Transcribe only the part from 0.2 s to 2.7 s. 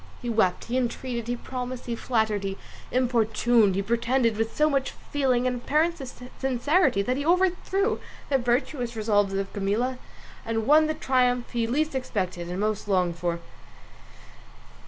wept, he entreated, he promised, he flattered, he